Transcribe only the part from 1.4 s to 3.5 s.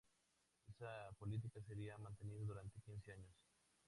sería mantenida durante quince años.